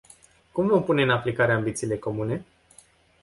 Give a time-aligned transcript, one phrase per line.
[0.51, 2.45] Cum vom pune în aplicare ambițiile comune?